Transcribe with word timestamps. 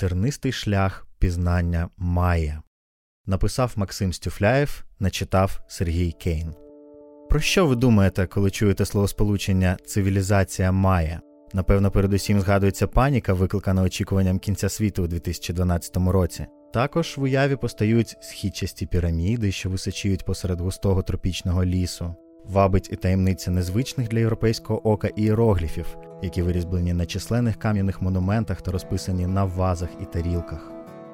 Тернистий 0.00 0.52
шлях 0.52 1.06
пізнання 1.18 1.88
Майя. 1.96 2.62
Написав 3.26 3.72
Максим 3.76 4.12
Стюфляєв, 4.12 4.84
начитав 5.00 5.60
Сергій 5.68 6.12
Кейн. 6.12 6.54
Про 7.30 7.40
що 7.40 7.66
ви 7.66 7.76
думаєте, 7.76 8.26
коли 8.26 8.50
чуєте 8.50 8.84
словосполучення 8.84 9.76
цивілізація 9.86 10.72
Майя? 10.72 11.20
Напевно, 11.52 11.90
передусім 11.90 12.40
згадується 12.40 12.86
паніка, 12.86 13.32
викликана 13.32 13.82
очікуванням 13.82 14.38
кінця 14.38 14.68
світу 14.68 15.04
у 15.04 15.06
2012 15.06 15.96
році. 15.96 16.46
Також 16.72 17.16
в 17.16 17.22
уяві 17.22 17.56
постають 17.56 18.16
східчасті 18.20 18.86
піраміди, 18.86 19.52
що 19.52 19.70
височіють 19.70 20.24
посеред 20.24 20.60
густого 20.60 21.02
тропічного 21.02 21.64
лісу, 21.64 22.14
вабить 22.44 22.88
і 22.92 22.96
таємниця 22.96 23.50
незвичних 23.50 24.08
для 24.08 24.18
європейського 24.18 24.88
ока 24.88 25.08
іерогліфів, 25.08 25.96
які 26.22 26.42
вирізблені 26.42 26.92
на 26.92 27.06
численних 27.06 27.56
кам'яних 27.56 28.02
монументах 28.02 28.62
та 28.62 28.70
розписані 28.70 29.26
на 29.26 29.44
вазах 29.44 29.88
і 30.02 30.04
тарілках. 30.04 30.70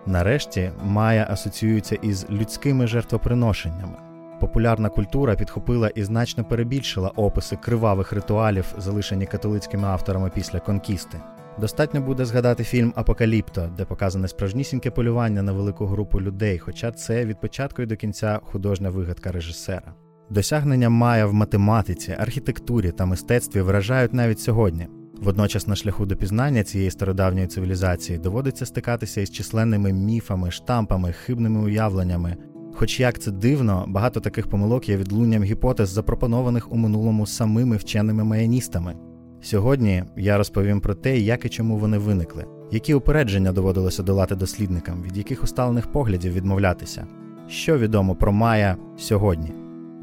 Нарешті 0.06 0.70
Майя 0.84 1.26
асоціюється 1.30 1.94
із 1.94 2.30
людськими 2.30 2.86
жертвоприношеннями. 2.86 3.96
Популярна 4.40 4.88
культура 4.88 5.34
підхопила 5.34 5.88
і 5.88 6.02
значно 6.02 6.44
перебільшила 6.44 7.08
описи 7.08 7.56
кривавих 7.56 8.12
ритуалів, 8.12 8.74
залишені 8.78 9.26
католицькими 9.26 9.88
авторами 9.88 10.30
після 10.34 10.60
конкісти. 10.60 11.20
Достатньо 11.60 12.00
буде 12.00 12.24
згадати 12.24 12.64
фільм 12.64 12.92
Апокаліпто, 12.96 13.70
де 13.76 13.84
показане 13.84 14.28
справжнісіньке 14.28 14.90
полювання 14.90 15.42
на 15.42 15.52
велику 15.52 15.86
групу 15.86 16.20
людей, 16.20 16.58
хоча 16.58 16.92
це 16.92 17.24
від 17.24 17.40
початку 17.40 17.82
і 17.82 17.86
до 17.86 17.96
кінця 17.96 18.40
художня 18.42 18.90
вигадка 18.90 19.32
режисера. 19.32 19.94
Досягнення 20.30 20.88
Майя 20.88 21.26
в 21.26 21.34
математиці, 21.34 22.16
архітектурі 22.18 22.90
та 22.92 23.06
мистецтві 23.06 23.60
вражають 23.60 24.14
навіть 24.14 24.40
сьогодні. 24.40 24.88
Водночас 25.20 25.66
на 25.66 25.76
шляху 25.76 26.06
до 26.06 26.16
пізнання 26.16 26.64
цієї 26.64 26.90
стародавньої 26.90 27.46
цивілізації 27.46 28.18
доводиться 28.18 28.66
стикатися 28.66 29.20
із 29.20 29.30
численними 29.30 29.92
міфами, 29.92 30.50
штампами, 30.50 31.12
хибними 31.12 31.60
уявленнями. 31.60 32.36
Хоч 32.74 33.00
як 33.00 33.18
це 33.18 33.30
дивно, 33.30 33.84
багато 33.88 34.20
таких 34.20 34.46
помилок 34.46 34.88
є 34.88 34.96
відлунням 34.96 35.42
гіпотез, 35.42 35.88
запропонованих 35.88 36.72
у 36.72 36.76
минулому 36.76 37.26
самими 37.26 37.76
вченими 37.76 38.24
маяністами. 38.24 38.94
Сьогодні 39.42 40.04
я 40.16 40.38
розповім 40.38 40.80
про 40.80 40.94
те, 40.94 41.18
як 41.18 41.44
і 41.44 41.48
чому 41.48 41.78
вони 41.78 41.98
виникли, 41.98 42.44
які 42.72 42.94
упередження 42.94 43.52
доводилося 43.52 44.02
долати 44.02 44.34
дослідникам, 44.34 45.02
від 45.02 45.16
яких 45.16 45.44
усталених 45.44 45.92
поглядів 45.92 46.32
відмовлятися, 46.32 47.06
що 47.48 47.78
відомо 47.78 48.14
про 48.14 48.32
Майя 48.32 48.76
сьогодні, 48.98 49.52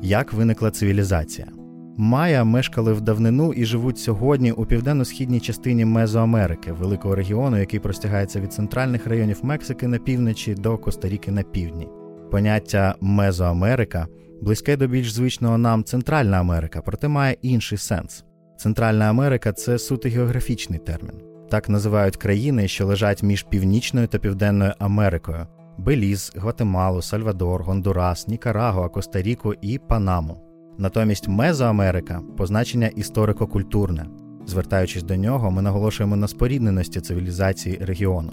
як 0.01 0.33
виникла 0.33 0.71
цивілізація. 0.71 1.62
Майя 1.97 2.43
мешкали 2.43 2.93
в 2.93 3.01
давнину 3.01 3.53
і 3.53 3.65
живуть 3.65 3.99
сьогодні 3.99 4.51
у 4.51 4.65
південно-східній 4.65 5.39
частині 5.39 5.85
Мезоамерики, 5.85 6.71
великого 6.71 7.15
регіону, 7.15 7.57
який 7.57 7.79
простягається 7.79 8.39
від 8.39 8.53
центральних 8.53 9.07
районів 9.07 9.39
Мексики 9.43 9.87
на 9.87 9.97
півночі 9.97 10.55
до 10.55 10.77
Коста-Ріки 10.77 11.31
на 11.31 11.43
півдні. 11.43 11.87
Поняття 12.31 12.95
Мезоамерика 13.01 14.07
близьке 14.41 14.77
до 14.77 14.87
більш 14.87 15.11
звичного 15.11 15.57
нам 15.57 15.83
Центральна 15.83 16.39
Америка, 16.39 16.81
проте 16.85 17.07
має 17.07 17.37
інший 17.41 17.77
сенс. 17.77 18.25
Центральна 18.57 19.09
Америка 19.09 19.51
це 19.51 19.79
суто 19.79 20.09
географічний 20.09 20.79
термін. 20.79 21.13
Так 21.49 21.69
називають 21.69 22.17
країни, 22.17 22.67
що 22.67 22.85
лежать 22.85 23.23
між 23.23 23.43
Північною 23.43 24.07
та 24.07 24.17
Південною 24.17 24.73
Америкою: 24.79 25.47
Беліз, 25.77 26.33
Гватемалу, 26.35 27.01
Сальвадор, 27.01 27.63
Гондурас, 27.63 28.27
Нікарагуа, 28.27 28.89
Коста-Ріку 28.89 29.53
і 29.61 29.77
Панаму. 29.77 30.42
Натомість 30.77 31.27
Мезоамерика 31.27 32.21
позначення 32.37 32.87
історико-культурне. 32.87 34.05
Звертаючись 34.45 35.03
до 35.03 35.15
нього, 35.15 35.51
ми 35.51 35.61
наголошуємо 35.61 36.15
на 36.15 36.27
спорідненості 36.27 37.01
цивілізації 37.01 37.77
регіону. 37.81 38.31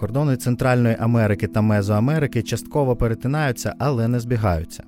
Кордони 0.00 0.36
Центральної 0.36 0.96
Америки 1.00 1.46
та 1.46 1.60
Мезоамерики 1.60 2.42
частково 2.42 2.96
перетинаються, 2.96 3.74
але 3.78 4.08
не 4.08 4.20
збігаються. 4.20 4.84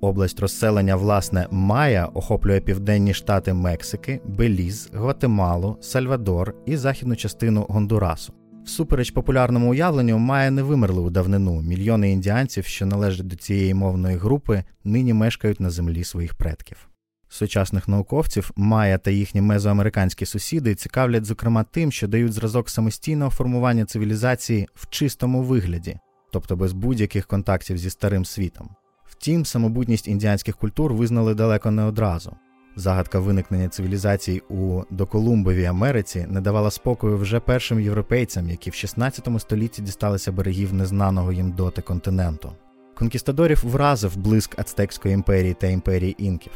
Область 0.00 0.40
розселення, 0.40 0.96
власне, 0.96 1.46
Майя 1.50 2.06
охоплює 2.06 2.60
південні 2.60 3.14
штати 3.14 3.52
Мексики, 3.52 4.20
Беліз, 4.24 4.90
Гватемалу, 4.92 5.76
Сальвадор 5.80 6.54
і 6.66 6.76
західну 6.76 7.16
частину 7.16 7.66
Гондурасу. 7.68 8.32
Всупереч 8.64 9.10
популярному 9.10 9.70
уявленню, 9.70 10.18
Майя 10.18 10.50
не 10.50 10.62
вимерли 10.62 11.00
у 11.00 11.10
давнину. 11.10 11.62
Мільйони 11.62 12.12
індіанців, 12.12 12.64
що 12.64 12.86
належать 12.86 13.26
до 13.26 13.36
цієї 13.36 13.74
мовної 13.74 14.16
групи, 14.16 14.64
нині 14.84 15.14
мешкають 15.14 15.60
на 15.60 15.70
землі 15.70 16.04
своїх 16.04 16.34
предків. 16.34 16.88
Сучасних 17.28 17.88
науковців 17.88 18.50
Майя 18.56 18.98
та 18.98 19.10
їхні 19.10 19.40
мезоамериканські 19.40 20.26
сусіди 20.26 20.74
цікавлять, 20.74 21.24
зокрема, 21.24 21.64
тим, 21.64 21.92
що 21.92 22.08
дають 22.08 22.32
зразок 22.32 22.70
самостійного 22.70 23.30
формування 23.30 23.84
цивілізації 23.84 24.68
в 24.74 24.88
чистому 24.90 25.42
вигляді, 25.42 25.98
тобто 26.32 26.56
без 26.56 26.72
будь-яких 26.72 27.26
контактів 27.26 27.78
зі 27.78 27.90
старим 27.90 28.24
світом. 28.24 28.68
Втім, 29.04 29.44
самобутність 29.44 30.08
індіанських 30.08 30.56
культур 30.56 30.94
визнали 30.94 31.34
далеко 31.34 31.70
не 31.70 31.82
одразу. 31.82 32.36
Загадка 32.76 33.18
виникнення 33.18 33.68
цивілізацій 33.68 34.42
у 34.48 34.82
доколумбовій 34.90 35.64
Америці 35.64 36.26
не 36.28 36.40
давала 36.40 36.70
спокою 36.70 37.18
вже 37.18 37.40
першим 37.40 37.80
європейцям, 37.80 38.50
які 38.50 38.70
в 38.70 38.74
16 38.74 39.28
столітті 39.38 39.82
дісталися 39.82 40.32
берегів 40.32 40.74
незнаного 40.74 41.32
їм 41.32 41.52
доти 41.52 41.82
континенту. 41.82 42.52
Конкістадорів 42.94 43.62
вразив 43.64 44.16
блиск 44.16 44.58
Ацтекської 44.58 45.14
імперії 45.14 45.56
та 45.60 45.66
імперії 45.66 46.16
інків. 46.18 46.52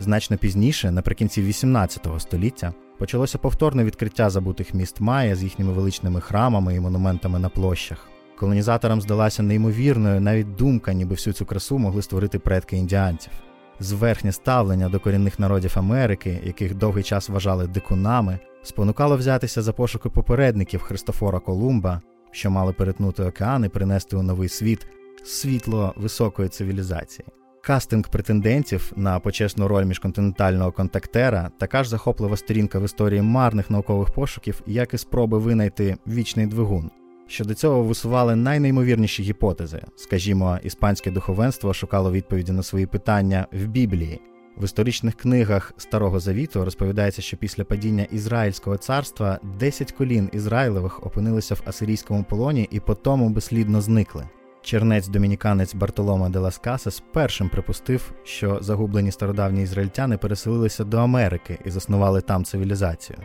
Значно 0.00 0.36
пізніше, 0.36 0.90
наприкінці 0.90 1.42
18 1.42 2.06
століття, 2.18 2.74
почалося 2.98 3.38
повторне 3.38 3.84
відкриття 3.84 4.30
забутих 4.30 4.74
міст 4.74 5.00
Майя 5.00 5.36
з 5.36 5.42
їхніми 5.42 5.72
величними 5.72 6.20
храмами 6.20 6.74
і 6.74 6.80
монументами 6.80 7.38
на 7.38 7.48
площах. 7.48 8.08
Колонізаторам 8.38 9.00
здалася 9.00 9.42
неймовірною 9.42 10.20
навіть 10.20 10.56
думка, 10.56 10.92
ніби 10.92 11.14
всю 11.14 11.34
цю 11.34 11.46
красу 11.46 11.78
могли 11.78 12.02
створити 12.02 12.38
предки 12.38 12.76
індіанців. 12.76 13.32
Зверхнє 13.80 14.32
ставлення 14.32 14.88
до 14.88 15.00
корінних 15.00 15.38
народів 15.38 15.72
Америки, 15.74 16.40
яких 16.44 16.74
довгий 16.74 17.02
час 17.02 17.28
вважали 17.28 17.66
дикунами, 17.66 18.38
спонукало 18.62 19.16
взятися 19.16 19.62
за 19.62 19.72
пошуки 19.72 20.08
попередників 20.08 20.82
Христофора 20.82 21.38
Колумба, 21.38 22.00
що 22.30 22.50
мали 22.50 22.72
перетнути 22.72 23.22
океан 23.22 23.64
і 23.64 23.68
принести 23.68 24.16
у 24.16 24.22
новий 24.22 24.48
світ 24.48 24.86
світло 25.24 25.94
високої 25.96 26.48
цивілізації. 26.48 27.26
Кастинг 27.62 28.08
претендентів 28.08 28.92
на 28.96 29.20
почесну 29.20 29.68
роль 29.68 29.84
міжконтинентального 29.84 30.72
контактера 30.72 31.50
така 31.58 31.84
ж 31.84 31.90
захоплива 31.90 32.36
сторінка 32.36 32.78
в 32.78 32.84
історії 32.84 33.22
марних 33.22 33.70
наукових 33.70 34.10
пошуків, 34.10 34.62
як 34.66 34.94
і 34.94 34.98
спроби 34.98 35.38
винайти 35.38 35.96
вічний 36.06 36.46
двигун. 36.46 36.90
Щодо 37.26 37.54
цього 37.54 37.82
висували 37.82 38.36
найнеймовірніші 38.36 39.22
гіпотези. 39.22 39.82
Скажімо, 39.96 40.58
іспанське 40.62 41.10
духовенство 41.10 41.74
шукало 41.74 42.12
відповіді 42.12 42.52
на 42.52 42.62
свої 42.62 42.86
питання 42.86 43.46
в 43.52 43.66
Біблії. 43.66 44.20
В 44.56 44.64
історичних 44.64 45.14
книгах 45.14 45.72
Старого 45.76 46.20
Завіту 46.20 46.64
розповідається, 46.64 47.22
що 47.22 47.36
після 47.36 47.64
падіння 47.64 48.06
Ізраїльського 48.12 48.76
царства 48.76 49.38
10 49.58 49.92
колін 49.92 50.30
Ізраїлевих 50.32 51.06
опинилися 51.06 51.54
в 51.54 51.62
асирійському 51.66 52.24
полоні 52.24 52.68
і 52.70 52.80
по 52.80 52.94
тому 52.94 53.30
безслідно 53.30 53.80
зникли. 53.80 54.28
Чернець-домініканець 54.64 55.76
Бартолома 55.76 56.28
де 56.28 56.38
Лас 56.38 56.58
Касас 56.58 57.02
першим 57.12 57.48
припустив, 57.48 58.12
що 58.24 58.58
загублені 58.60 59.12
стародавні 59.12 59.62
ізраїльтяни 59.62 60.18
переселилися 60.18 60.84
до 60.84 60.98
Америки 60.98 61.58
і 61.64 61.70
заснували 61.70 62.20
там 62.20 62.44
цивілізацію. 62.44 63.18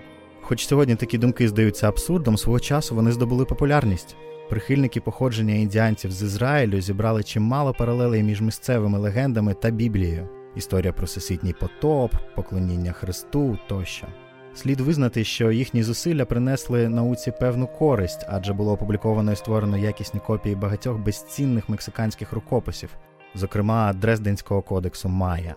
Хоч 0.51 0.67
сьогодні 0.67 0.95
такі 0.95 1.17
думки 1.17 1.47
здаються 1.47 1.89
абсурдом, 1.89 2.37
свого 2.37 2.59
часу 2.59 2.95
вони 2.95 3.11
здобули 3.11 3.45
популярність. 3.45 4.15
Прихильники 4.49 5.01
походження 5.01 5.53
індіанців 5.53 6.11
з 6.11 6.23
Ізраїлю 6.23 6.81
зібрали 6.81 7.23
чимало 7.23 7.73
паралелей 7.73 8.23
між 8.23 8.41
місцевими 8.41 8.99
легендами 8.99 9.53
та 9.53 9.69
Біблією. 9.69 10.29
Історія 10.55 10.93
про 10.93 11.05
всесвітній 11.05 11.53
потоп, 11.53 12.15
поклоніння 12.35 12.91
Христу 12.91 13.57
тощо. 13.67 14.07
Слід 14.55 14.79
визнати, 14.79 15.23
що 15.23 15.51
їхні 15.51 15.83
зусилля 15.83 16.25
принесли 16.25 16.89
науці 16.89 17.33
певну 17.39 17.67
користь, 17.67 18.25
адже 18.29 18.53
було 18.53 18.71
опубліковано 18.71 19.31
і 19.31 19.35
створено 19.35 19.77
якісні 19.77 20.19
копії 20.27 20.55
багатьох 20.55 20.97
безцінних 20.97 21.69
мексиканських 21.69 22.33
рукописів, 22.33 22.89
зокрема 23.35 23.93
Дрезденського 23.93 24.61
кодексу 24.61 25.09
Майя. 25.09 25.55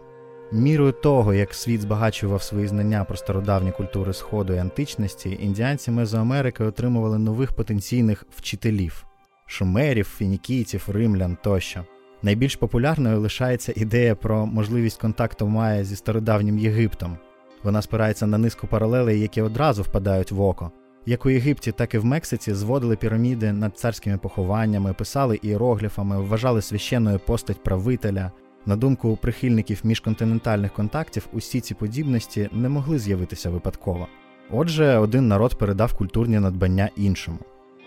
Мірою 0.54 0.92
того, 0.92 1.34
як 1.34 1.54
світ 1.54 1.80
збагачував 1.80 2.42
свої 2.42 2.66
знання 2.66 3.04
про 3.04 3.16
стародавні 3.16 3.72
культури 3.72 4.12
Сходу 4.12 4.52
і 4.52 4.58
античності, 4.58 5.38
індіанці 5.42 5.90
Мезоамерики 5.90 6.64
отримували 6.64 7.18
нових 7.18 7.52
потенційних 7.52 8.24
вчителів 8.36 9.04
шумерів, 9.46 10.04
фінікійців, 10.04 10.84
римлян 10.88 11.36
тощо. 11.42 11.84
Найбільш 12.22 12.56
популярною 12.56 13.20
лишається 13.20 13.72
ідея 13.76 14.14
про 14.14 14.46
можливість 14.46 15.00
контакту 15.00 15.48
Майя 15.48 15.84
зі 15.84 15.96
стародавнім 15.96 16.58
Єгиптом. 16.58 17.18
Вона 17.62 17.82
спирається 17.82 18.26
на 18.26 18.38
низку 18.38 18.66
паралелей, 18.66 19.20
які 19.20 19.42
одразу 19.42 19.82
впадають 19.82 20.32
в 20.32 20.40
око. 20.40 20.72
Як 21.06 21.26
у 21.26 21.30
Єгипті, 21.30 21.72
так 21.72 21.94
і 21.94 21.98
в 21.98 22.04
Мексиці 22.04 22.54
зводили 22.54 22.96
піраміди 22.96 23.52
над 23.52 23.78
царськими 23.78 24.18
похованнями, 24.18 24.92
писали 24.92 25.36
іерогліфами, 25.42 26.20
вважали 26.20 26.62
священною 26.62 27.18
постать 27.18 27.62
правителя. 27.62 28.32
На 28.66 28.76
думку 28.76 29.19
прихильників 29.22 29.81
міжконтинентальних 29.84 30.72
контактів, 30.72 31.28
усі 31.32 31.61
ці 31.61 31.75
подібності 31.75 32.49
не 32.52 32.69
могли 32.69 32.99
з'явитися 32.99 33.50
випадково. 33.50 34.08
Отже, 34.50 34.99
один 34.99 35.28
народ 35.28 35.58
передав 35.58 35.94
культурні 35.94 36.38
надбання 36.38 36.90
іншому. 36.96 37.38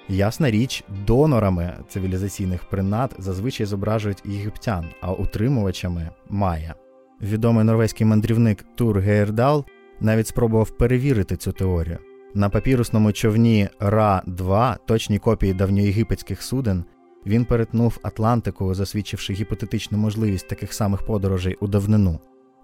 Ясна 0.09 0.51
річ, 0.51 0.83
донорами 1.07 1.73
цивілізаційних 1.89 2.63
принад 2.63 3.15
зазвичай 3.19 3.65
зображують 3.65 4.23
єгиптян, 4.25 4.85
а 5.01 5.11
утримувачами 5.11 6.09
майя. 6.29 6.75
Відомий 7.21 7.63
норвезький 7.63 8.07
мандрівник 8.07 8.65
Тур 8.75 8.99
Гейрдал 8.99 9.65
навіть 9.99 10.27
спробував 10.27 10.69
перевірити 10.69 11.37
цю 11.37 11.51
теорію. 11.51 11.97
На 12.33 12.49
папірусному 12.49 13.11
човні 13.11 13.69
Ра-2, 13.79 14.75
точній 14.85 15.19
копії 15.19 15.53
давньоєгипетських 15.53 16.41
суден, 16.41 16.83
він 17.25 17.45
перетнув 17.45 17.99
Атлантику, 18.03 18.73
засвідчивши 18.73 19.33
гіпотетичну 19.33 19.97
можливість 19.97 20.47
таких 20.47 20.73
самих 20.73 21.05
подорожей 21.05 21.57
у 21.59 21.67
давнину. 21.67 22.19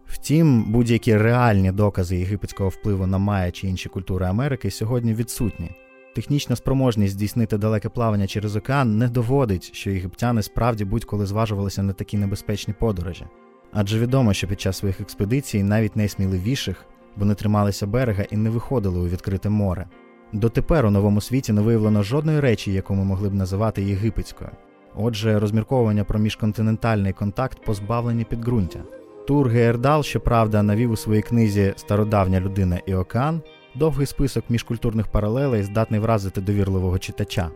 Втім, 0.05 0.63
будь-які 0.63 1.17
реальні 1.17 1.71
докази 1.71 2.17
єгипетського 2.17 2.69
впливу 2.69 3.07
на 3.07 3.17
Майя 3.17 3.51
чи 3.51 3.67
інші 3.67 3.89
культури 3.89 4.25
Америки 4.25 4.71
сьогодні 4.71 5.13
відсутні. 5.13 5.71
Технічна 6.15 6.55
спроможність 6.55 7.13
здійснити 7.13 7.57
далеке 7.57 7.89
плавання 7.89 8.27
через 8.27 8.55
океан 8.55 8.97
не 8.97 9.07
доводить, 9.07 9.75
що 9.75 9.91
єгиптяни 9.91 10.41
справді 10.41 10.85
будь-коли 10.85 11.25
зважувалися 11.25 11.83
на 11.83 11.93
такі 11.93 12.17
небезпечні 12.17 12.73
подорожі. 12.79 13.25
Адже 13.71 13.99
відомо, 13.99 14.33
що 14.33 14.47
під 14.47 14.61
час 14.61 14.77
своїх 14.77 15.01
експедицій 15.01 15.63
навіть 15.63 15.95
найсміливіших 15.95 16.85
вони 17.15 17.35
трималися 17.35 17.87
берега 17.87 18.23
і 18.23 18.37
не 18.37 18.49
виходили 18.49 18.99
у 18.99 19.07
відкрите 19.07 19.49
море. 19.49 19.87
Дотепер 20.33 20.85
у 20.85 20.91
новому 20.91 21.21
світі 21.21 21.53
не 21.53 21.61
виявлено 21.61 22.03
жодної 22.03 22.39
речі, 22.39 22.73
яку 22.73 22.95
ми 22.95 23.03
могли 23.03 23.29
б 23.29 23.33
називати 23.33 23.83
єгипетською. 23.83 24.49
Отже, 24.95 25.39
розмірковування 25.39 26.03
про 26.03 26.19
міжконтинентальний 26.19 27.13
контакт 27.13 27.65
позбавлені 27.65 28.23
підґрунтя. 28.23 28.79
Тур 29.27 29.47
Геердал, 29.47 30.03
щоправда, 30.03 30.63
навів 30.63 30.91
у 30.91 30.95
своїй 30.95 31.21
книзі 31.21 31.73
Стародавня 31.75 32.39
людина 32.39 32.79
і 32.85 32.95
океан 32.95 33.41
довгий 33.75 34.05
список 34.05 34.49
міжкультурних 34.49 35.07
паралелей 35.07 35.63
здатний 35.63 35.99
вразити 35.99 36.41
довірливого 36.41 36.99
читача. 36.99 37.49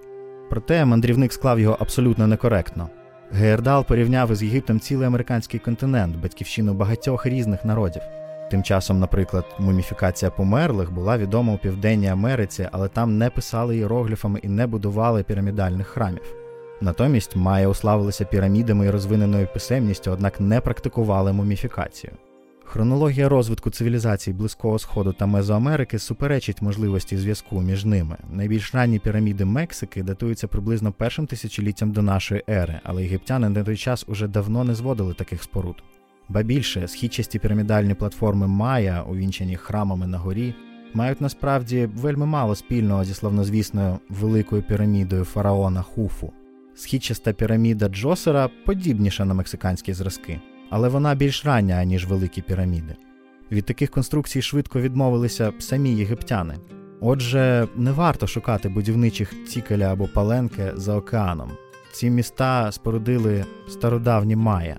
Проте 0.49 0.85
мандрівник 0.85 1.33
склав 1.33 1.59
його 1.59 1.77
абсолютно 1.79 2.27
некоректно. 2.27 2.89
Геердал 3.31 3.85
порівняв 3.85 4.31
із 4.31 4.43
Єгиптом 4.43 4.79
цілий 4.79 5.07
американський 5.07 5.59
континент, 5.59 6.15
батьківщину 6.15 6.73
багатьох 6.73 7.25
різних 7.25 7.65
народів. 7.65 8.01
Тим 8.51 8.63
часом, 8.63 8.99
наприклад, 8.99 9.45
муміфікація 9.59 10.31
померлих 10.31 10.91
була 10.91 11.17
відома 11.17 11.53
у 11.53 11.57
Південній 11.57 12.07
Америці, 12.07 12.69
але 12.71 12.87
там 12.87 13.17
не 13.17 13.29
писали 13.29 13.77
іерогліфами 13.77 14.39
і 14.43 14.47
не 14.47 14.67
будували 14.67 15.23
пірамідальних 15.23 15.87
храмів. 15.87 16.35
Натомість 16.81 17.35
Майя 17.35 17.67
уславилися 17.67 18.25
пірамідами 18.25 18.85
і 18.85 18.89
розвиненою 18.89 19.47
писемністю, 19.53 20.11
однак 20.11 20.39
не 20.39 20.61
практикували 20.61 21.33
муміфікацію. 21.33 22.13
Хронологія 22.63 23.29
розвитку 23.29 23.69
цивілізацій 23.69 24.33
Близького 24.33 24.79
Сходу 24.79 25.13
та 25.13 25.25
Мезоамерики 25.25 25.99
суперечить 25.99 26.61
можливості 26.61 27.17
зв'язку 27.17 27.61
між 27.61 27.85
ними. 27.85 28.17
Найбільш 28.31 28.75
ранні 28.75 28.99
піраміди 28.99 29.45
Мексики 29.45 30.03
датуються 30.03 30.47
приблизно 30.47 30.91
першим 30.91 31.27
тисячоліттям 31.27 31.91
до 31.91 32.01
нашої 32.01 32.43
ери, 32.49 32.79
але 32.83 33.03
єгиптяни 33.03 33.49
на 33.49 33.63
той 33.63 33.77
час 33.77 34.05
уже 34.07 34.27
давно 34.27 34.63
не 34.63 34.75
зводили 34.75 35.13
таких 35.13 35.43
споруд. 35.43 35.83
Ба 36.29 36.43
більше, 36.43 36.87
східчасті 36.87 37.39
пірамідальні 37.39 37.93
платформи 37.93 38.47
Майя, 38.47 39.03
увінчені 39.09 39.55
храмами 39.55 40.07
на 40.07 40.17
горі, 40.17 40.55
мають 40.93 41.21
насправді 41.21 41.89
вельми 41.95 42.25
мало 42.25 42.55
спільного 42.55 43.03
зі 43.03 43.13
славнозвісною 43.13 43.99
великою 44.09 44.63
пірамідою 44.63 45.23
фараона 45.23 45.81
Хуфу. 45.81 46.33
Східчаста 46.75 47.33
піраміда 47.33 47.89
Джосера 47.89 48.49
подібніша 48.65 49.25
на 49.25 49.33
мексиканські 49.33 49.93
зразки, 49.93 50.41
але 50.69 50.89
вона 50.89 51.15
більш 51.15 51.45
рання, 51.45 51.83
ніж 51.83 52.05
великі 52.05 52.41
піраміди. 52.41 52.95
Від 53.51 53.65
таких 53.65 53.91
конструкцій 53.91 54.41
швидко 54.41 54.81
відмовилися 54.81 55.53
самі 55.59 55.89
єгиптяни. 55.95 56.55
Отже, 57.01 57.67
не 57.75 57.91
варто 57.91 58.27
шукати 58.27 58.69
будівничих 58.69 59.33
цікеля 59.47 59.93
або 59.93 60.07
паленки 60.07 60.71
за 60.75 60.95
океаном. 60.95 61.51
Ці 61.91 62.09
міста 62.09 62.71
спорудили 62.71 63.45
стародавні 63.67 64.35
Майя. 64.35 64.77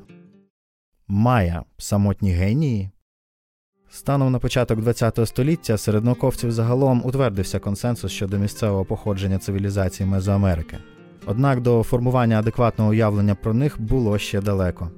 Майя 1.10 1.62
самотні 1.78 2.32
генії. 2.32 2.90
Станом 3.90 4.32
на 4.32 4.38
початок 4.38 4.78
ХХ 4.84 5.26
століття 5.26 5.78
серед 5.78 6.04
науковців 6.04 6.52
загалом 6.52 7.02
утвердився 7.04 7.58
консенсус 7.58 8.12
щодо 8.12 8.38
місцевого 8.38 8.84
походження 8.84 9.38
цивілізації 9.38 10.08
Мезоамерики. 10.08 10.78
Однак 11.26 11.60
до 11.60 11.82
формування 11.82 12.38
адекватного 12.38 12.90
уявлення 12.90 13.34
про 13.34 13.54
них 13.54 13.80
було 13.80 14.18
ще 14.18 14.40
далеко. 14.40 14.90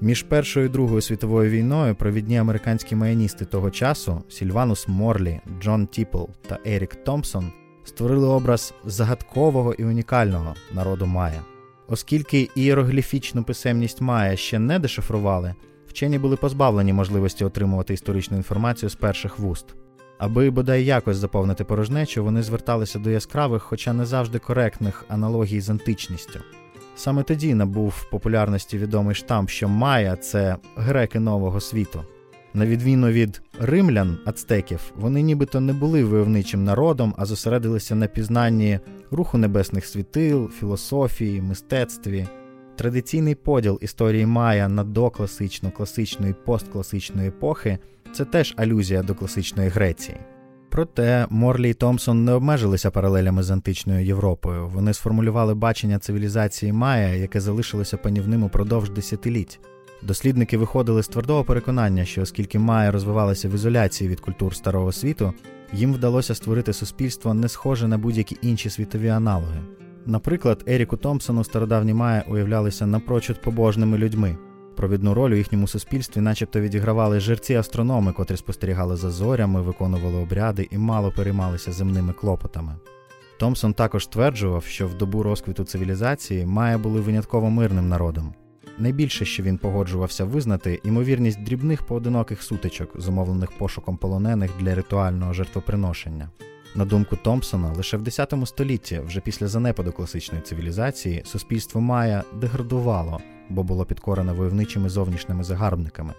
Між 0.00 0.22
Першою 0.22 0.66
і 0.66 0.68
Другою 0.68 1.00
світовою 1.00 1.50
війною 1.50 1.94
провідні 1.94 2.38
американські 2.38 2.96
маяністи 2.96 3.44
того 3.44 3.70
часу 3.70 4.22
Сільванус 4.28 4.88
Морлі, 4.88 5.40
Джон 5.60 5.86
Тіпл 5.86 6.24
та 6.48 6.58
Ерік 6.66 6.94
Томпсон 6.94 7.52
створили 7.84 8.26
образ 8.26 8.74
загадкового 8.84 9.74
і 9.74 9.84
унікального 9.84 10.54
народу 10.74 11.06
Майя. 11.06 11.55
Оскільки 11.88 12.48
ієрогліфічну 12.54 13.42
писемність 13.42 14.00
Майя 14.00 14.36
ще 14.36 14.58
не 14.58 14.78
дешифрували, 14.78 15.54
вчені 15.88 16.18
були 16.18 16.36
позбавлені 16.36 16.92
можливості 16.92 17.44
отримувати 17.44 17.94
історичну 17.94 18.36
інформацію 18.36 18.90
з 18.90 18.94
перших 18.94 19.38
вуст. 19.38 19.66
Аби 20.18 20.50
бодай 20.50 20.84
якось 20.84 21.16
заповнити 21.16 21.64
порожнечу, 21.64 22.24
вони 22.24 22.42
зверталися 22.42 22.98
до 22.98 23.10
яскравих, 23.10 23.62
хоча 23.62 23.92
не 23.92 24.06
завжди 24.06 24.38
коректних 24.38 25.04
аналогій 25.08 25.60
з 25.60 25.70
античністю. 25.70 26.40
Саме 26.96 27.22
тоді 27.22 27.54
набув 27.54 28.06
популярності 28.10 28.78
відомий 28.78 29.14
штамп, 29.14 29.50
що 29.50 29.68
Майя 29.68 30.16
це 30.16 30.56
греки 30.76 31.20
нового 31.20 31.60
світу. 31.60 32.04
На 32.56 32.66
відміну 32.66 33.08
від 33.08 33.42
римлян, 33.60 34.18
ацтеків, 34.24 34.92
вони 34.96 35.22
нібито 35.22 35.60
не 35.60 35.72
були 35.72 36.04
войовничим 36.04 36.64
народом, 36.64 37.14
а 37.18 37.24
зосередилися 37.24 37.94
на 37.94 38.06
пізнанні 38.06 38.80
руху 39.10 39.38
небесних 39.38 39.86
світил, 39.86 40.50
філософії, 40.50 41.42
мистецтві. 41.42 42.26
Традиційний 42.76 43.34
поділ 43.34 43.78
історії 43.82 44.26
Майя 44.26 44.68
на 44.68 44.84
докласичну, 44.84 45.70
класичну 45.70 46.28
і 46.28 46.32
посткласичну 46.32 47.22
епохи 47.22 47.78
це 48.12 48.24
теж 48.24 48.54
алюзія 48.56 49.02
до 49.02 49.14
класичної 49.14 49.68
Греції. 49.68 50.18
Проте 50.70 51.26
Морлі 51.30 51.70
і 51.70 51.74
Томпсон 51.74 52.24
не 52.24 52.32
обмежилися 52.32 52.90
паралелями 52.90 53.42
з 53.42 53.50
античною 53.50 54.06
Європою. 54.06 54.68
Вони 54.68 54.94
сформулювали 54.94 55.54
бачення 55.54 55.98
цивілізації 55.98 56.72
Майя, 56.72 57.14
яке 57.14 57.40
залишилося 57.40 57.96
панівним 57.96 58.42
упродовж 58.42 58.90
десятиліть. 58.90 59.60
Дослідники 60.02 60.58
виходили 60.58 61.02
з 61.02 61.08
твердого 61.08 61.44
переконання, 61.44 62.04
що 62.04 62.22
оскільки 62.22 62.58
Майя 62.58 62.90
розвивалися 62.90 63.48
в 63.48 63.54
ізоляції 63.54 64.10
від 64.10 64.20
культур 64.20 64.54
старого 64.54 64.92
світу, 64.92 65.32
їм 65.72 65.92
вдалося 65.92 66.34
створити 66.34 66.72
суспільство 66.72 67.34
не 67.34 67.48
схоже 67.48 67.88
на 67.88 67.98
будь-які 67.98 68.36
інші 68.42 68.70
світові 68.70 69.08
аналоги. 69.08 69.62
Наприклад, 70.06 70.64
Еріку 70.68 70.96
Томпсону 70.96 71.44
стародавні 71.44 71.94
Майя 71.94 72.24
уявлялися 72.28 72.86
напрочуд 72.86 73.42
побожними 73.42 73.98
людьми. 73.98 74.36
Провідну 74.76 75.14
роль 75.14 75.30
у 75.30 75.34
їхньому 75.34 75.68
суспільстві, 75.68 76.20
начебто, 76.20 76.60
відігравали 76.60 77.20
жерці-астрономи, 77.20 78.12
котрі 78.12 78.36
спостерігали 78.36 78.96
за 78.96 79.10
зорями, 79.10 79.62
виконували 79.62 80.16
обряди 80.16 80.68
і 80.70 80.78
мало 80.78 81.12
переймалися 81.12 81.72
земними 81.72 82.12
клопотами. 82.12 82.74
Томпсон 83.38 83.74
також 83.74 84.04
стверджував, 84.04 84.64
що 84.64 84.88
в 84.88 84.94
добу 84.94 85.22
розквіту 85.22 85.64
цивілізації 85.64 86.46
Майя 86.46 86.78
були 86.78 87.00
винятково 87.00 87.50
мирним 87.50 87.88
народом. 87.88 88.34
Найбільше, 88.78 89.24
що 89.24 89.42
він 89.42 89.58
погоджувався 89.58 90.24
визнати, 90.24 90.80
ймовірність 90.84 91.42
дрібних 91.42 91.82
поодиноких 91.82 92.42
сутичок, 92.42 93.00
зумовлених 93.00 93.52
пошуком 93.52 93.96
полонених 93.96 94.50
для 94.60 94.74
ритуального 94.74 95.32
жертвоприношення. 95.32 96.30
На 96.74 96.84
думку 96.84 97.16
Томпсона, 97.16 97.72
лише 97.72 97.96
в 97.96 98.02
X 98.02 98.46
столітті, 98.46 99.00
вже 99.06 99.20
після 99.20 99.48
занепаду 99.48 99.92
класичної 99.92 100.42
цивілізації, 100.42 101.22
суспільство 101.24 101.80
Майя 101.80 102.24
деградувало, 102.40 103.20
бо 103.48 103.62
було 103.62 103.84
підкорене 103.84 104.32
войовничими 104.32 104.88
зовнішніми 104.88 105.44
загарбниками. 105.44 106.14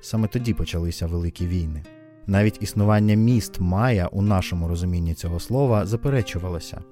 Саме 0.00 0.28
тоді 0.28 0.54
почалися 0.54 1.06
великі 1.06 1.46
війни. 1.46 1.82
Навіть 2.26 2.62
існування 2.62 3.14
міст 3.14 3.60
Майя 3.60 4.06
у 4.06 4.22
нашому 4.22 4.68
розумінні 4.68 5.14
цього 5.14 5.40
слова 5.40 5.86
заперечувалося. 5.86 6.82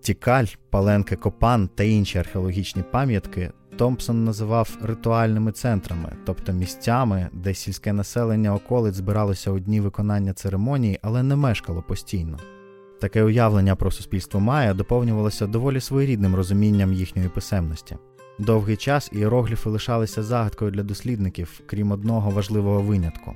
Тікаль, 0.00 0.46
Паленки 0.70 1.16
Копан 1.16 1.68
та 1.74 1.84
інші 1.84 2.18
археологічні 2.18 2.82
пам'ятки 2.82 3.50
Томпсон 3.78 4.24
називав 4.24 4.78
ритуальними 4.82 5.52
центрами, 5.52 6.12
тобто 6.24 6.52
місцями, 6.52 7.28
де 7.32 7.54
сільське 7.54 7.92
населення 7.92 8.54
околиць 8.54 8.94
збиралося 8.94 9.50
у 9.50 9.58
дні 9.58 9.80
виконання 9.80 10.32
церемоній, 10.32 10.98
але 11.02 11.22
не 11.22 11.36
мешкало 11.36 11.82
постійно. 11.82 12.38
Таке 13.00 13.22
уявлення 13.22 13.76
про 13.76 13.90
суспільство 13.90 14.40
Майя 14.40 14.74
доповнювалося 14.74 15.46
доволі 15.46 15.80
своєрідним 15.80 16.34
розумінням 16.34 16.92
їхньої 16.92 17.28
писемності. 17.28 17.96
Довгий 18.38 18.76
час 18.76 19.10
іерогліфи 19.12 19.70
лишалися 19.70 20.22
загадкою 20.22 20.70
для 20.70 20.82
дослідників, 20.82 21.60
крім 21.66 21.90
одного 21.90 22.30
важливого 22.30 22.80
винятку. 22.80 23.34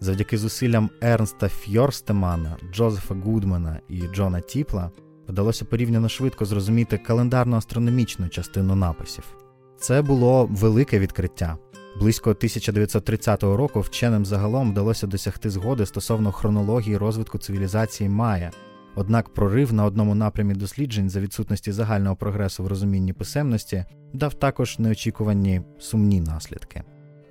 Завдяки 0.00 0.38
зусиллям 0.38 0.90
Ернста 1.02 1.48
Фьорстемана, 1.48 2.56
Джозефа 2.72 3.14
Гудмана 3.14 3.80
і 3.88 4.02
Джона 4.14 4.40
Тіпла 4.40 4.90
вдалося 5.28 5.64
порівняно 5.64 6.08
швидко 6.08 6.44
зрозуміти 6.44 7.00
календарно-астрономічну 7.08 8.28
частину 8.28 8.74
написів. 8.74 9.41
Це 9.82 10.02
було 10.02 10.48
велике 10.50 10.98
відкриття. 10.98 11.56
Близько 11.98 12.30
1930 12.30 13.42
року 13.42 13.80
вченим 13.80 14.24
загалом 14.24 14.70
вдалося 14.70 15.06
досягти 15.06 15.50
згоди 15.50 15.86
стосовно 15.86 16.32
хронології 16.32 16.96
розвитку 16.96 17.38
цивілізації 17.38 18.08
Майя. 18.08 18.50
Однак 18.94 19.28
прорив 19.28 19.72
на 19.72 19.84
одному 19.84 20.14
напрямі 20.14 20.54
досліджень 20.54 21.10
за 21.10 21.20
відсутності 21.20 21.72
загального 21.72 22.16
прогресу 22.16 22.64
в 22.64 22.66
розумінні 22.66 23.12
писемності 23.12 23.84
дав 24.12 24.34
також 24.34 24.78
неочікувані 24.78 25.62
сумні 25.78 26.20
наслідки. 26.20 26.82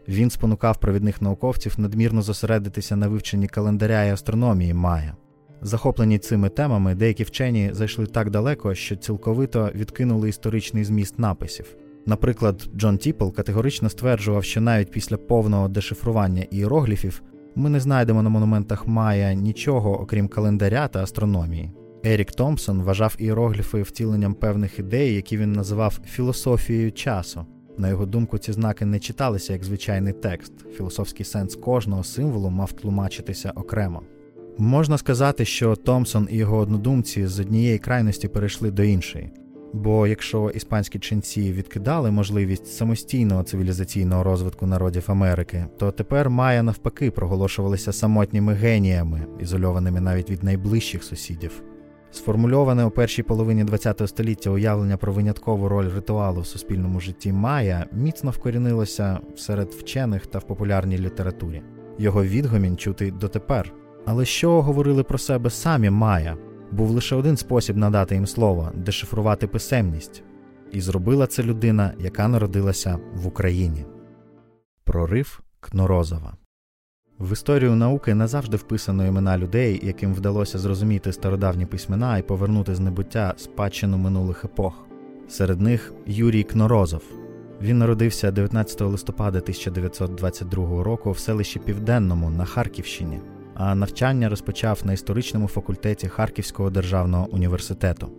Він 0.07 0.29
спонукав 0.29 0.79
провідних 0.79 1.21
науковців 1.21 1.73
надмірно 1.77 2.21
зосередитися 2.21 2.95
на 2.95 3.07
вивченні 3.07 3.47
календаря 3.47 4.03
і 4.03 4.11
астрономії 4.11 4.73
Майя. 4.73 5.15
Захоплені 5.61 6.19
цими 6.19 6.49
темами, 6.49 6.95
деякі 6.95 7.23
вчені 7.23 7.69
зайшли 7.73 8.05
так 8.05 8.29
далеко, 8.29 8.75
що 8.75 8.95
цілковито 8.95 9.71
відкинули 9.75 10.29
історичний 10.29 10.83
зміст 10.83 11.19
написів. 11.19 11.75
Наприклад, 12.05 12.69
Джон 12.75 12.97
Тіпл 12.97 13.29
категорично 13.29 13.89
стверджував, 13.89 14.43
що 14.43 14.61
навіть 14.61 14.91
після 14.91 15.17
повного 15.17 15.67
дешифрування 15.67 16.45
іерогліфів 16.51 17.21
ми 17.55 17.69
не 17.69 17.79
знайдемо 17.79 18.23
на 18.23 18.29
монументах 18.29 18.87
Майя 18.87 19.33
нічого, 19.33 20.01
окрім 20.01 20.27
календаря 20.27 20.87
та 20.87 21.03
астрономії. 21.03 21.71
Ерік 22.03 22.31
Томпсон 22.31 22.81
вважав 22.81 23.15
іерогліфи 23.19 23.81
втіленням 23.81 24.33
певних 24.33 24.79
ідей, 24.79 25.15
які 25.15 25.37
він 25.37 25.53
називав 25.53 25.99
філософією 26.05 26.91
часу. 26.91 27.45
На 27.77 27.89
його 27.89 28.05
думку, 28.05 28.37
ці 28.37 28.51
знаки 28.51 28.85
не 28.85 28.99
читалися 28.99 29.53
як 29.53 29.63
звичайний 29.63 30.13
текст. 30.13 30.53
Філософський 30.77 31.25
сенс 31.25 31.55
кожного 31.55 32.03
символу 32.03 32.49
мав 32.49 32.71
тлумачитися 32.71 33.51
окремо. 33.55 34.01
Можна 34.57 34.97
сказати, 34.97 35.45
що 35.45 35.75
Томпсон 35.75 36.27
і 36.31 36.37
його 36.37 36.57
однодумці 36.57 37.27
з 37.27 37.39
однієї 37.39 37.77
крайності 37.79 38.27
перейшли 38.27 38.71
до 38.71 38.83
іншої. 38.83 39.31
Бо 39.73 40.07
якщо 40.07 40.49
іспанські 40.49 40.99
ченці 40.99 41.53
відкидали 41.53 42.11
можливість 42.11 42.67
самостійного 42.67 43.43
цивілізаційного 43.43 44.23
розвитку 44.23 44.67
народів 44.67 45.03
Америки, 45.07 45.65
то 45.77 45.91
тепер 45.91 46.29
Майя 46.29 46.63
навпаки 46.63 47.11
проголошувалися 47.11 47.93
самотніми 47.93 48.53
геніями, 48.53 49.25
ізольованими 49.39 50.01
навіть 50.01 50.29
від 50.29 50.43
найближчих 50.43 51.03
сусідів. 51.03 51.63
Сформульоване 52.11 52.85
у 52.85 52.91
першій 52.91 53.23
половині 53.23 53.65
ХХ 53.65 54.07
століття 54.07 54.49
уявлення 54.49 54.97
про 54.97 55.13
виняткову 55.13 55.69
роль 55.69 55.89
ритуалу 55.95 56.41
в 56.41 56.45
суспільному 56.45 56.99
житті 56.99 57.31
Майя 57.31 57.85
міцно 57.91 58.31
вкорінилося 58.31 59.19
серед 59.37 59.69
вчених 59.69 60.27
та 60.27 60.39
в 60.39 60.47
популярній 60.47 60.97
літературі. 60.97 61.61
Його 61.97 62.23
відгомін 62.23 62.77
чути 62.77 63.11
дотепер. 63.11 63.73
Але 64.05 64.25
що 64.25 64.61
говорили 64.61 65.03
про 65.03 65.17
себе 65.17 65.49
самі 65.49 65.89
Майя? 65.89 66.37
Був 66.71 66.89
лише 66.89 67.15
один 67.15 67.37
спосіб 67.37 67.77
надати 67.77 68.15
їм 68.15 68.27
слово 68.27 68.71
дешифрувати 68.75 69.47
писемність, 69.47 70.23
і 70.71 70.81
зробила 70.81 71.27
це 71.27 71.43
людина, 71.43 71.93
яка 71.99 72.27
народилася 72.27 72.99
в 73.13 73.27
Україні. 73.27 73.85
Прорив 74.83 75.41
Кнорозова 75.59 76.33
в 77.21 77.33
історію 77.33 77.75
науки 77.75 78.15
не 78.15 78.27
завжди 78.27 78.57
вписано 78.57 79.05
імена 79.05 79.37
людей, 79.37 79.79
яким 79.83 80.13
вдалося 80.13 80.59
зрозуміти 80.59 81.13
стародавні 81.13 81.65
письмена 81.65 82.17
і 82.17 82.21
повернути 82.21 82.75
з 82.75 82.79
небуття 82.79 83.33
спадщину 83.37 83.97
минулих 83.97 84.45
епох. 84.45 84.87
Серед 85.29 85.61
них 85.61 85.93
Юрій 86.05 86.43
Кнорозов. 86.43 87.03
Він 87.61 87.77
народився 87.77 88.31
19 88.31 88.81
листопада 88.81 89.39
1922 89.39 90.83
року 90.83 91.11
в 91.11 91.19
селищі 91.19 91.59
Південному 91.59 92.29
на 92.29 92.45
Харківщині, 92.45 93.21
навчання 93.59 94.29
розпочав 94.29 94.81
на 94.83 94.93
історичному 94.93 95.47
факультеті 95.47 96.07
Харківського 96.07 96.69
державного 96.69 97.27
університету. 97.31 98.09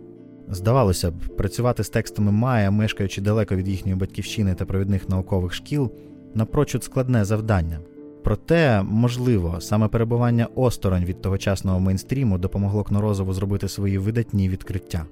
Здавалося 0.49 1.11
б, 1.11 1.13
працювати 1.37 1.83
з 1.83 1.89
текстами 1.89 2.31
Майя, 2.31 2.71
мешкаючи 2.71 3.21
далеко 3.21 3.55
від 3.55 3.67
їхньої 3.67 3.97
батьківщини 3.97 4.55
та 4.55 4.65
провідних 4.65 5.09
наукових 5.09 5.53
шкіл, 5.53 5.91
напрочуд 6.35 6.83
складне 6.83 7.25
завдання. 7.25 7.79
Проте, 8.23 8.83
можливо, 8.83 9.61
саме 9.61 9.87
перебування 9.87 10.47
осторонь 10.55 11.05
від 11.05 11.21
тогочасного 11.21 11.79
мейнстріму 11.79 12.37
допомогло 12.37 12.83
Кнорозову 12.83 13.33
зробити 13.33 13.67
свої 13.67 13.97
видатні 13.97 14.49
відкриття. 14.49 15.05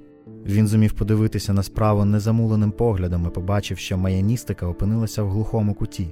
Він 0.46 0.68
зумів 0.68 0.94
подивитися 0.94 1.54
на 1.54 1.64
справу 1.64 2.06
незамуленим 2.06 2.72
поглядом 2.72 3.26
і 3.28 3.30
побачив, 3.30 3.78
що 3.78 3.98
маяністика 3.98 4.68
опинилася 4.68 5.24
в 5.24 5.30
глухому 5.30 5.74
куті. 5.74 6.08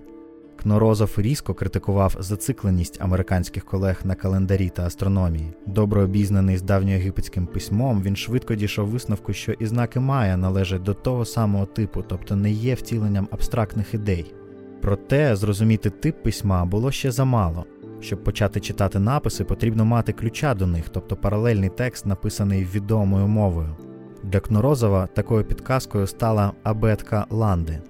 Кнорозов 0.61 1.13
різко 1.17 1.53
критикував 1.53 2.15
зацикленість 2.19 3.01
американських 3.01 3.65
колег 3.65 4.01
на 4.03 4.15
календарі 4.15 4.69
та 4.69 4.85
астрономії. 4.85 5.53
Добре 5.67 6.03
обізнаний 6.03 6.57
з 6.57 6.61
давньоєгипетським 6.61 7.45
письмом, 7.47 8.01
він 8.01 8.15
швидко 8.15 8.55
дійшов 8.55 8.87
висновку, 8.87 9.33
що 9.33 9.51
і 9.51 9.65
знаки 9.65 9.99
Майя 9.99 10.37
належать 10.37 10.83
до 10.83 10.93
того 10.93 11.25
самого 11.25 11.65
типу, 11.65 12.03
тобто 12.07 12.35
не 12.35 12.51
є 12.51 12.73
втіленням 12.73 13.27
абстрактних 13.31 13.93
ідей. 13.93 14.33
Проте 14.81 15.35
зрозуміти 15.35 15.89
тип 15.89 16.23
письма 16.23 16.65
було 16.65 16.91
ще 16.91 17.11
замало. 17.11 17.65
Щоб 17.99 18.23
почати 18.23 18.59
читати 18.59 18.99
написи, 18.99 19.43
потрібно 19.43 19.85
мати 19.85 20.13
ключа 20.13 20.53
до 20.53 20.67
них, 20.67 20.89
тобто 20.89 21.15
паралельний 21.15 21.69
текст, 21.69 22.05
написаний 22.05 22.67
відомою 22.73 23.27
мовою. 23.27 23.75
Для 24.23 24.39
Кнорозова 24.39 25.07
такою 25.07 25.43
підказкою 25.43 26.07
стала 26.07 26.51
абетка 26.63 27.25
Ланди. 27.29 27.81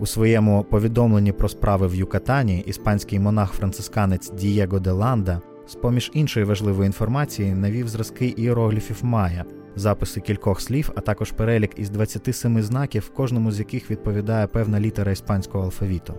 У 0.00 0.06
своєму 0.06 0.66
повідомленні 0.70 1.32
про 1.32 1.48
справи 1.48 1.86
в 1.86 1.94
Юкатані 1.94 2.60
іспанський 2.60 3.18
монах-францисканець 3.18 4.30
Дієго 4.30 4.80
де 4.80 4.90
Ланда, 4.90 5.40
з 5.66 5.74
поміж 5.74 6.10
іншої 6.14 6.46
важливої 6.46 6.86
інформації, 6.86 7.54
навів 7.54 7.88
зразки 7.88 8.26
іерогліфів 8.26 8.96
Майя, 9.02 9.44
записи 9.76 10.20
кількох 10.20 10.60
слів, 10.60 10.90
а 10.96 11.00
також 11.00 11.32
перелік 11.32 11.70
із 11.76 11.90
27 11.90 12.62
знаків, 12.62 13.10
кожному 13.14 13.52
з 13.52 13.58
яких 13.58 13.90
відповідає 13.90 14.46
певна 14.46 14.80
літера 14.80 15.12
іспанського 15.12 15.64
алфавіту. 15.64 16.14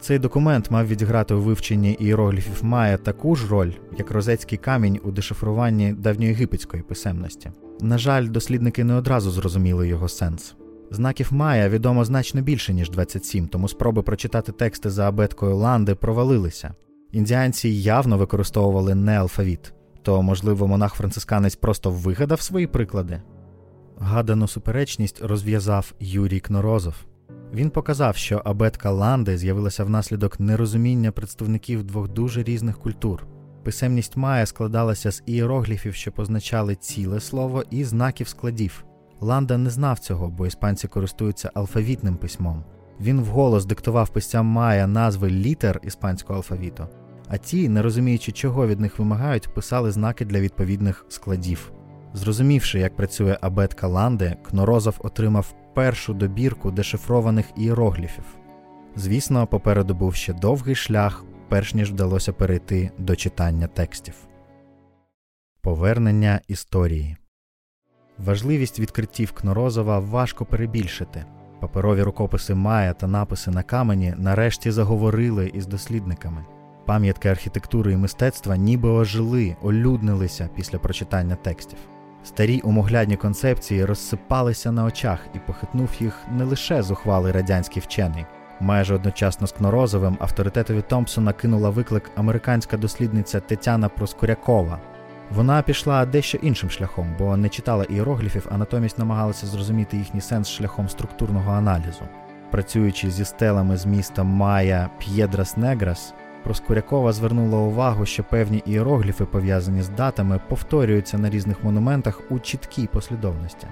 Цей 0.00 0.18
документ 0.18 0.70
мав 0.70 0.86
відіграти 0.86 1.34
у 1.34 1.40
вивченні 1.40 1.92
іерогліфів 1.92 2.64
Майя 2.64 2.96
таку 2.96 3.36
ж 3.36 3.48
роль, 3.48 3.72
як 3.98 4.10
розецький 4.10 4.58
камінь 4.58 5.00
у 5.04 5.10
дешифруванні 5.10 5.92
давньоєгипетської 5.92 6.82
писемності. 6.82 7.50
На 7.80 7.98
жаль, 7.98 8.28
дослідники 8.28 8.84
не 8.84 8.94
одразу 8.94 9.30
зрозуміли 9.30 9.88
його 9.88 10.08
сенс. 10.08 10.54
Знаків 10.90 11.28
Майя 11.30 11.68
відомо 11.68 12.04
значно 12.04 12.40
більше, 12.40 12.74
ніж 12.74 12.90
27, 12.90 13.48
тому 13.48 13.68
спроби 13.68 14.02
прочитати 14.02 14.52
тексти 14.52 14.90
за 14.90 15.08
абеткою 15.08 15.56
Ланди 15.56 15.94
провалилися. 15.94 16.74
Індіанці 17.12 17.68
явно 17.68 18.18
використовували 18.18 18.94
не 18.94 19.18
алфавіт, 19.18 19.72
то, 20.02 20.22
можливо, 20.22 20.66
монах-францисканець 20.66 21.56
просто 21.56 21.90
вигадав 21.90 22.40
свої 22.40 22.66
приклади. 22.66 23.22
Гадану 23.98 24.48
суперечність 24.48 25.22
розв'язав 25.24 25.94
Юрій 26.00 26.40
Кнорозов. 26.40 26.94
Він 27.54 27.70
показав, 27.70 28.16
що 28.16 28.42
абетка 28.44 28.90
Ланди 28.90 29.38
з'явилася 29.38 29.84
внаслідок 29.84 30.40
нерозуміння 30.40 31.12
представників 31.12 31.84
двох 31.84 32.08
дуже 32.08 32.42
різних 32.42 32.78
культур. 32.78 33.26
Писемність 33.64 34.16
Майя 34.16 34.46
складалася 34.46 35.10
з 35.10 35.22
ієрогліфів, 35.26 35.94
що 35.94 36.12
позначали 36.12 36.74
ціле 36.74 37.20
слово, 37.20 37.64
і 37.70 37.84
знаків 37.84 38.28
складів. 38.28 38.84
Ланда 39.20 39.56
не 39.56 39.70
знав 39.70 39.98
цього, 39.98 40.28
бо 40.28 40.46
іспанці 40.46 40.88
користуються 40.88 41.50
алфавітним 41.54 42.16
письмом. 42.16 42.64
Він 43.00 43.20
вголос 43.20 43.64
диктував 43.64 44.08
писцям 44.08 44.46
Майя 44.46 44.86
назви 44.86 45.30
літер 45.30 45.80
іспанського 45.82 46.36
алфавіту, 46.36 46.86
а 47.28 47.36
ті, 47.36 47.68
не 47.68 47.82
розуміючи, 47.82 48.32
чого 48.32 48.66
від 48.66 48.80
них 48.80 48.98
вимагають, 48.98 49.54
писали 49.54 49.92
знаки 49.92 50.24
для 50.24 50.40
відповідних 50.40 51.06
складів. 51.08 51.72
Зрозумівши, 52.14 52.78
як 52.78 52.96
працює 52.96 53.38
абетка 53.40 53.86
Ланди, 53.86 54.36
Кнорозов 54.42 54.94
отримав 54.98 55.54
першу 55.74 56.14
добірку 56.14 56.70
дешифрованих 56.70 57.46
іерогліфів. 57.56 58.24
Звісно, 58.96 59.46
попереду 59.46 59.94
був 59.94 60.14
ще 60.14 60.32
довгий 60.32 60.74
шлях, 60.74 61.24
перш 61.48 61.74
ніж 61.74 61.92
вдалося 61.92 62.32
перейти 62.32 62.90
до 62.98 63.16
читання 63.16 63.66
текстів. 63.66 64.14
Повернення 65.60 66.40
історії 66.48 67.16
важливість 68.18 68.80
відкриттів 68.80 69.32
Кнорозова 69.32 69.98
важко 69.98 70.44
перебільшити. 70.44 71.24
Паперові 71.60 72.02
рукописи 72.02 72.54
Майя 72.54 72.92
та 72.92 73.06
написи 73.06 73.50
на 73.50 73.62
камені 73.62 74.14
нарешті 74.18 74.70
заговорили 74.70 75.48
із 75.54 75.66
дослідниками. 75.66 76.44
Пам'ятки 76.86 77.28
архітектури 77.28 77.92
і 77.92 77.96
мистецтва 77.96 78.56
ніби 78.56 78.88
ожили, 78.88 79.56
олюднилися 79.62 80.48
після 80.56 80.78
прочитання 80.78 81.34
текстів. 81.34 81.78
Старі 82.24 82.60
умоглядні 82.60 83.16
концепції 83.16 83.84
розсипалися 83.84 84.72
на 84.72 84.84
очах 84.84 85.20
і 85.34 85.38
похитнув 85.38 85.90
їх 86.00 86.18
не 86.32 86.44
лише 86.44 86.82
зухвалий 86.82 87.32
радянський 87.32 87.82
вчений. 87.82 88.26
Майже 88.60 88.94
одночасно 88.94 89.46
з 89.46 89.52
Кнорозовим 89.52 90.16
авторитетові 90.20 90.82
Томпсона 90.82 91.32
кинула 91.32 91.70
виклик 91.70 92.10
американська 92.16 92.76
дослідниця 92.76 93.40
Тетяна 93.40 93.88
Проскурякова. 93.88 94.80
Вона 95.30 95.62
пішла 95.62 96.06
дещо 96.06 96.38
іншим 96.42 96.70
шляхом, 96.70 97.14
бо 97.18 97.36
не 97.36 97.48
читала 97.48 97.84
іерогліфів, 97.84 98.46
а 98.50 98.58
натомість 98.58 98.98
намагалася 98.98 99.46
зрозуміти 99.46 99.96
їхній 99.96 100.20
сенс 100.20 100.48
шляхом 100.48 100.88
структурного 100.88 101.52
аналізу. 101.52 102.02
Працюючи 102.50 103.10
зі 103.10 103.24
стелами 103.24 103.76
з 103.76 103.86
міста 103.86 104.22
Майя 104.22 104.90
П'єдрас 104.98 105.56
Неграс, 105.56 106.14
Проскурякова 106.46 107.12
звернула 107.12 107.58
увагу, 107.58 108.06
що 108.06 108.24
певні 108.24 108.62
іерогліфи, 108.66 109.24
пов'язані 109.24 109.82
з 109.82 109.88
датами, 109.88 110.40
повторюються 110.48 111.18
на 111.18 111.30
різних 111.30 111.64
монументах 111.64 112.20
у 112.30 112.38
чіткій 112.38 112.86
послідовності. 112.86 113.66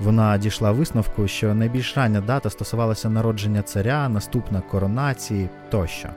Вона 0.00 0.38
дійшла 0.38 0.72
висновку, 0.72 1.28
що 1.28 1.54
найбільш 1.54 1.96
рання 1.96 2.20
дата 2.20 2.50
стосувалася 2.50 3.10
народження 3.10 3.62
царя, 3.62 4.08
наступна 4.08 4.60
коронації 4.60 5.48
тощо. 5.70 6.08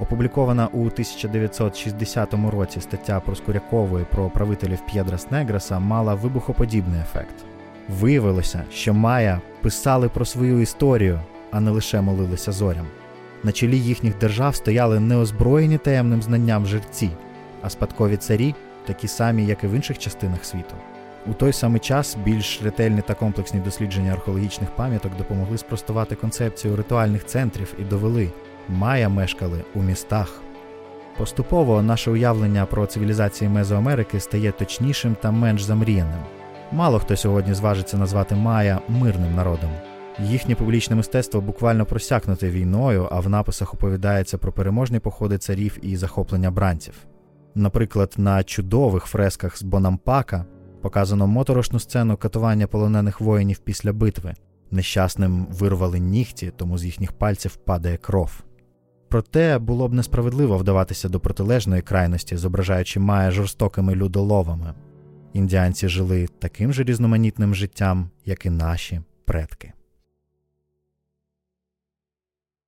Опублікована 0.00 0.68
у 0.72 0.80
1960 0.80 2.34
році 2.52 2.80
стаття 2.80 3.20
Проскурякової 3.20 4.04
про 4.10 4.30
правителів 4.30 4.78
П'єдрас 4.86 5.30
Неграса 5.30 5.78
мала 5.78 6.14
вибухоподібний 6.14 7.00
ефект. 7.00 7.34
Виявилося, 7.88 8.62
що 8.72 8.94
Майя 8.94 9.40
писали 9.60 10.08
про 10.08 10.24
свою 10.24 10.60
історію, 10.60 11.20
а 11.50 11.60
не 11.60 11.70
лише 11.70 12.00
молилися 12.00 12.52
зорям. 12.52 12.86
На 13.44 13.52
чолі 13.52 13.78
їхніх 13.78 14.18
держав 14.18 14.54
стояли 14.54 15.00
неозброєні 15.00 15.78
таємним 15.78 16.22
знанням 16.22 16.66
жерці, 16.66 17.10
а 17.62 17.70
спадкові 17.70 18.16
царі 18.16 18.54
такі 18.86 19.08
самі, 19.08 19.46
як 19.46 19.64
і 19.64 19.66
в 19.66 19.72
інших 19.72 19.98
частинах 19.98 20.44
світу. 20.44 20.74
У 21.26 21.32
той 21.32 21.52
самий 21.52 21.80
час 21.80 22.16
більш 22.24 22.62
ретельні 22.62 23.00
та 23.00 23.14
комплексні 23.14 23.60
дослідження 23.60 24.12
археологічних 24.12 24.70
пам'яток 24.70 25.16
допомогли 25.16 25.58
спростувати 25.58 26.14
концепцію 26.14 26.76
ритуальних 26.76 27.26
центрів 27.26 27.74
і 27.78 27.82
довели, 27.82 28.28
Майя 28.72 29.08
мешкали 29.08 29.64
у 29.74 29.82
містах. 29.82 30.40
Поступово 31.18 31.82
наше 31.82 32.10
уявлення 32.10 32.66
про 32.66 32.86
цивілізації 32.86 33.50
Мезоамерики 33.50 34.20
стає 34.20 34.52
точнішим 34.52 35.16
та 35.22 35.30
менш 35.30 35.62
замріяним. 35.62 36.20
Мало 36.72 36.98
хто 36.98 37.16
сьогодні 37.16 37.54
зважиться 37.54 37.96
назвати 37.96 38.34
Майя 38.34 38.80
мирним 38.88 39.34
народом. 39.34 39.70
Їхнє 40.18 40.54
публічне 40.54 40.96
мистецтво 40.96 41.40
буквально 41.40 41.86
просякнуте 41.86 42.50
війною, 42.50 43.08
а 43.10 43.20
в 43.20 43.28
написах 43.28 43.74
оповідається 43.74 44.38
про 44.38 44.52
переможні 44.52 44.98
походи 44.98 45.38
царів 45.38 45.78
і 45.82 45.96
захоплення 45.96 46.50
бранців. 46.50 46.94
Наприклад, 47.54 48.14
на 48.16 48.44
чудових 48.44 49.04
фресках 49.04 49.58
з 49.58 49.62
Бонампака 49.62 50.44
показано 50.82 51.26
моторошну 51.26 51.78
сцену 51.78 52.16
катування 52.16 52.66
полонених 52.66 53.20
воїнів 53.20 53.58
після 53.58 53.92
битви. 53.92 54.34
Нещасним 54.70 55.46
вирвали 55.50 55.98
нігті, 55.98 56.52
тому 56.56 56.78
з 56.78 56.84
їхніх 56.84 57.12
пальців 57.12 57.56
падає 57.56 57.96
кров. 57.96 58.42
Проте 59.12 59.58
було 59.58 59.88
б 59.88 59.92
несправедливо 59.92 60.58
вдаватися 60.58 61.08
до 61.08 61.20
протилежної 61.20 61.82
крайності, 61.82 62.36
зображаючи 62.36 63.00
Майя 63.00 63.30
жорстокими 63.30 63.94
людоловами. 63.94 64.74
Індіанці 65.32 65.88
жили 65.88 66.28
таким 66.38 66.72
же 66.72 66.84
різноманітним 66.84 67.54
життям, 67.54 68.10
як 68.24 68.46
і 68.46 68.50
наші 68.50 69.00
предки. 69.24 69.72